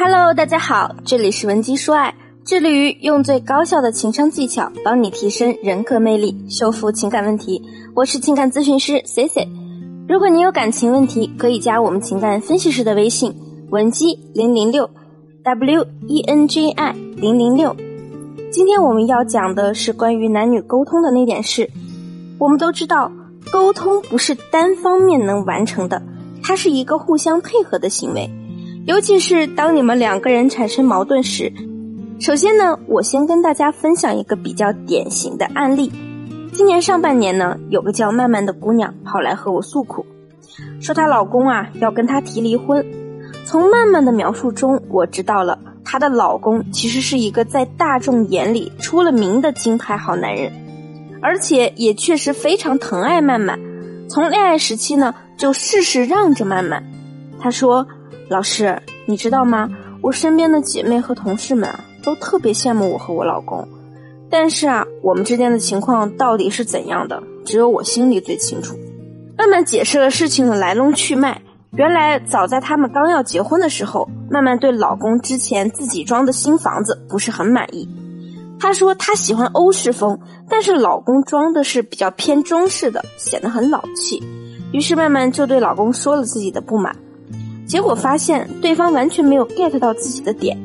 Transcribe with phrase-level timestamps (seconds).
[0.00, 7.60] Hello，大家好，这里是文姬说爱，致力于用最高效的情商技巧帮你提升人格魅力，修复情感问题。
[7.96, 9.48] 我是情感咨询师 C C。
[10.08, 13.34] 如果你有感情问题，可以加我们情感分析师的微信
[13.70, 14.88] 文姬零零六
[15.42, 17.74] W E N J I 零零六。
[18.52, 21.68] 今天我们要讲的是关于男女沟通的那点事。
[22.38, 23.10] 我们都知道，
[23.50, 26.00] 沟通不是单方面能完成的，
[26.40, 28.30] 它是一个互相配合的行为。
[28.88, 31.52] 尤其是当你们两个人产生矛盾时，
[32.18, 35.92] 首先呢，我先跟大家分享一个比较典型的案例。
[36.54, 40.06] 今年上半年呢，有个叫曼曼的姑娘跑来和我诉苦，
[40.80, 42.82] 说她老公啊要跟她提离婚。
[43.44, 50.50] 从曼曼的描述中，我知道了她的老公其实是一个在大众眼里出了名的金牌好男人，
[51.20, 53.60] 而且也确实非常疼爱曼曼。
[54.08, 56.82] 从恋爱时期呢，就事事让着曼曼。
[57.38, 57.86] 他说。
[58.28, 59.70] 老师，你知道吗？
[60.02, 63.66] 我身边的姐妹和同事们啊，都特别羡慕我和我老公。
[64.30, 68.76] 但是啊，我们之间的情况到底是怎样的，只有我心里最清楚。
[69.36, 71.40] 曼曼解释了事情的来龙去脉。
[71.72, 77.88] 原来，早在他们刚要结婚的时候，曼曼对老公之前自己装的新房子不是很满意。
[78.60, 84.22] 她说她喜欢欧式风，但是老公装的是比较偏中式的，显得很老气。
[84.72, 86.94] 于是慢慢就对老公说了自己的不满。
[87.68, 90.56] 结果发现对方完全没有 get 到自己的点，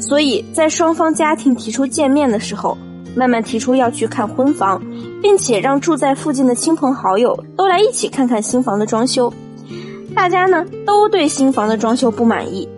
[0.00, 2.76] 所以在双方家庭提出见面的时候，
[3.14, 4.82] 曼曼提出要去看婚房，
[5.22, 9.32] 并且让住在附近的亲朋好友都来一起看看新房的装修。
[10.16, 12.68] 大家呢都对新房的装修不满意，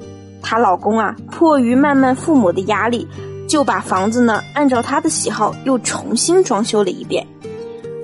[0.42, 3.08] 她老公啊迫于曼曼父母的压力，
[3.48, 7.26] 就把房子呢按照他的喜好又重新装修了一遍。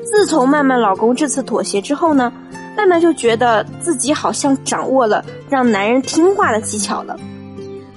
[0.03, 2.33] 自从曼曼老公这次妥协之后呢。
[2.77, 7.17] 曼曼就觉得自己好像掌握了让男人听话的技巧了。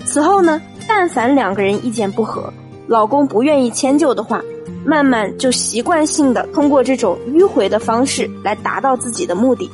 [0.05, 2.51] 此后呢，但凡两个人意见不合，
[2.87, 4.41] 老公不愿意迁就的话，
[4.85, 9.69] 曼曼就习惯性的通过这种迂回的方式来达到自己的目的。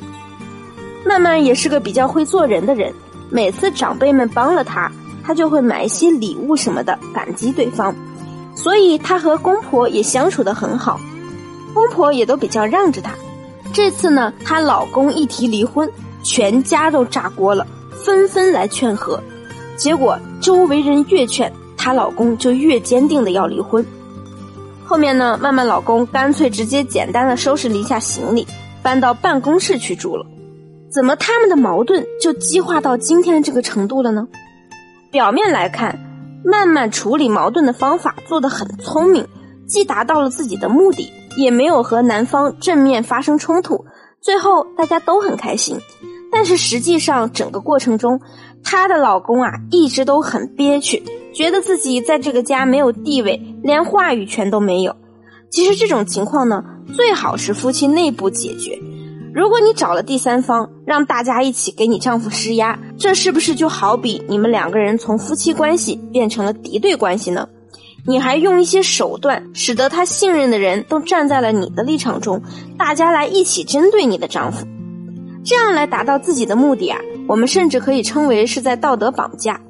[1.04, 2.92] 曼曼也是个比较会做人的人，
[3.30, 4.92] 每次长辈们帮了她，
[5.24, 7.92] 她就会买一些礼物什么的感激对方，
[8.54, 11.00] 所以她和公婆也相处的很好，
[11.74, 13.12] 公婆也都比较让着她。
[13.72, 15.90] 这次呢，她老公一提离婚，
[16.22, 17.66] 全家都炸锅了，
[18.04, 19.22] 纷纷来劝和。
[19.76, 23.84] 结果周围人越劝，她老公就越坚定的要离婚。
[24.84, 28.46] 后面呢，曼曼老公干脆直接简单的收拾了一下行李，
[28.82, 30.26] 搬到办公室去住了。
[30.92, 34.26] 怎么他们的矛盾就激化到今天这个程度了呢？
[35.12, 35.96] 表面来看，
[36.44, 39.24] 曼曼处理矛盾的方法做得很聪明，
[39.68, 41.08] 既达到了自己的目的。
[41.36, 43.84] 也没有和男方正面发生冲突，
[44.20, 45.78] 最后大家都很开心。
[46.32, 48.20] 但是实际上，整个过程中，
[48.62, 51.02] 她的老公啊一直都很憋屈，
[51.34, 54.94] 觉得自己在这个家没有地位，连话语权都没有。
[55.50, 56.62] 其实这种情况呢，
[56.94, 58.78] 最好是夫妻内部解决。
[59.34, 67.48] 如果你找了第三方，让大家一起给你丈夫施压，这是不是就好比你们两个人从夫妻关系变成了敌对关系呢？
[68.06, 72.42] 你还用一些手段，使得他信任的人都站在了你的立场中，
[72.78, 74.66] 大家来一起针对你的丈夫，
[75.44, 76.98] 这样来达到自己的目的啊！
[77.28, 79.60] 我们甚至可以称为是在道德绑架。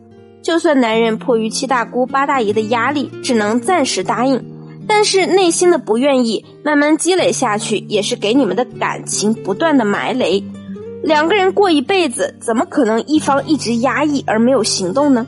[0.43, 4.43] 就算男人迫于七大姑八大姨的压力，只能暂时答应，
[4.89, 10.43] 但是内心的不愿意慢慢积累下去，也是给你们的感情不断的埋雷。
[11.03, 15.27] 两个人过一辈子，怎么可能一方一直压抑而没有行动呢？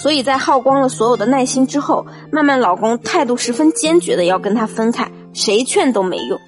[0.00, 6.38] 所以在耗光了所有的耐心之后，曼曼老公态度十分坚决的要跟她分开，谁劝都没用。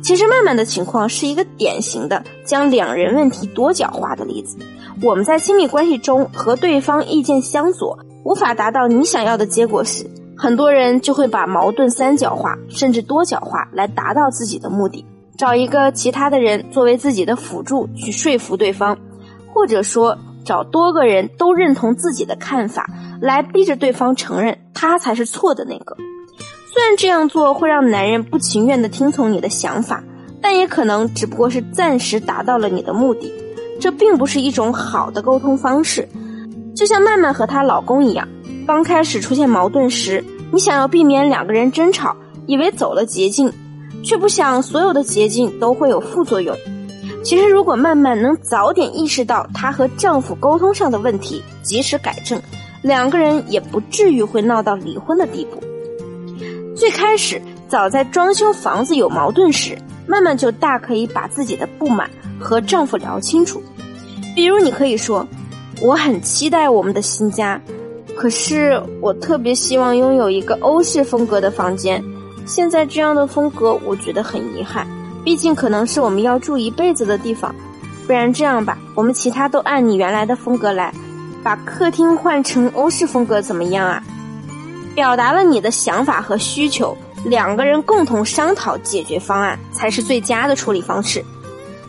[0.00, 4.56] 其实曼曼的情况是一个典型的将两人问题多角化的例子。
[5.02, 15.04] 我们在亲密关系中和对方意见相左，无法达到你想要的结果时，很多人就会把矛盾三角化甚至多角化来达到自己的目的，
[15.36, 18.96] 找一个其他的人作为自己的辅助去说服对方，
[19.52, 20.16] 或者说。
[20.44, 22.88] 找多个人都认同自己的看法，
[23.20, 25.96] 来逼着对方承认他才是错的那个。
[26.72, 30.02] 虽然这样做会让男人不情愿的听从你的想法，
[30.42, 33.32] 但也可能只不过是暂时达到了你的目的。
[33.80, 36.08] 这并不是一种好的沟通方式。
[36.74, 38.26] 就像曼曼和她老公一样，
[38.66, 42.16] 刚开始出现矛盾时，你想要避免两个人争吵，
[42.46, 43.52] 以为走了捷径，
[44.02, 46.56] 却不想所有的捷径都会有副作用。
[47.24, 52.40] 其实，如果曼曼能早点意识到她和丈夫沟通上的问题，及时改正，
[52.82, 55.58] 两个人也不至于会闹到离婚的地步。
[56.76, 63.62] 最开始，早在装修房子有矛盾时，曼曼就大可以把自己的不满和丈夫聊清楚。
[64.36, 65.26] 比如，你可以说
[65.80, 67.58] ：“我很期待我们的新家，
[68.14, 72.04] 可是我特别希望拥有一个欧式风格的房间。
[72.44, 74.86] 现在这样的风格，我觉得很遗憾，
[75.24, 77.54] 毕竟可能是我们要住一辈子的地方。
[78.06, 80.92] 不然这样吧，我们其他都按你原来的风格来，
[81.42, 84.02] 把客厅换成欧式风格，怎么样啊？
[84.94, 91.24] 表达了你的想法和需求，两个人共同商讨解决方案才是最佳的处理方式。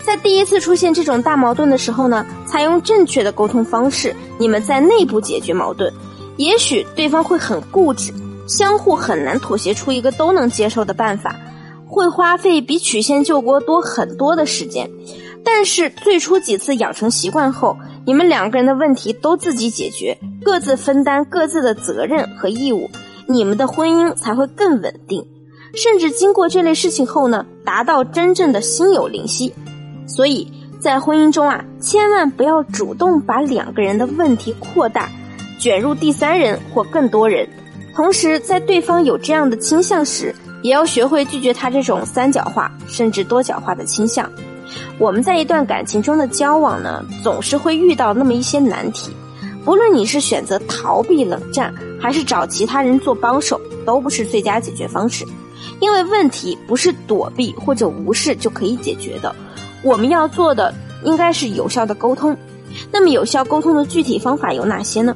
[0.04, 5.92] 在第一次出现这种大矛盾的时候呢，采用正确的沟通方式，你们在内部解决矛盾。
[6.38, 8.14] 也许对方会很固执，
[8.48, 11.36] 相互很难妥协出一个都能接受的办法，
[11.96, 14.90] 会花费比曲线救国多很多的时间。
[15.46, 22.90] 但是最初几次养成习惯后，你们两个人的问题都自己解决，各自分担各自的责任和义务，
[23.28, 25.26] 你们的婚姻才会更稳定，
[25.74, 29.54] 甚至经过这类事情后呢，达到真正的心有灵犀。
[30.06, 30.52] 所以
[30.82, 35.10] 在婚姻中啊，千万不要主动把两个人的问题扩大，
[35.58, 37.48] 卷入第三人或更多人。
[37.96, 44.28] 同时，在对方有这样的倾向时，也要学会拒绝他这种三角化甚至多角化的倾向。
[44.98, 49.12] 我们在一段感情中的交往呢，总是会遇到那么一些难题。
[49.64, 51.72] 不论你是选择逃避冷战，
[52.02, 55.24] 还是找其他人做帮手，都不是最佳解决方式。
[55.80, 59.36] 因为问题不是躲避或者无视就可以解决的。
[59.84, 60.74] 我们要做的
[61.04, 62.36] 应该是有效的沟通。
[62.92, 65.16] 那么，有效沟通的具体方法有哪些呢？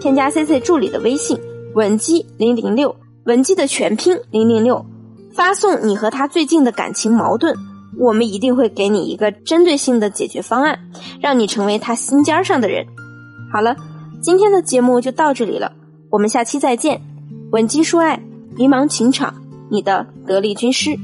[0.00, 1.38] 添加 C C 助理的微信
[1.74, 2.92] 稳基零零六，
[3.28, 4.86] 文姬的全拼零零六，
[5.34, 7.54] 发送你和他最近的感情矛盾。
[7.98, 10.78] 我们一定会给你一个针对性的解决方案，
[11.20, 12.86] 让你成为他心尖上的人。
[13.52, 13.76] 好了，
[14.22, 15.70] 今天的节目就到这里了，
[16.08, 17.02] 我们下期再见。
[17.52, 18.18] 文姬说爱，
[18.56, 19.34] 迷茫情场，
[19.70, 20.96] 你的得力军师。